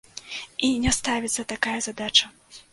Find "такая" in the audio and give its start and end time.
1.55-1.77